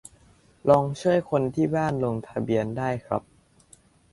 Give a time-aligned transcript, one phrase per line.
[0.69, 3.21] ลองช่วยคนที่บ้านลงทะเบียนได้ครับ